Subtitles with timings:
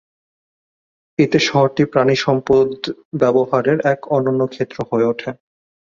[1.19, 2.69] এতে শহরটি পানিসম্পদ
[3.21, 5.29] ব্যবহারের এক অনন্য ক্ষেত্র হয়ে ওঠে।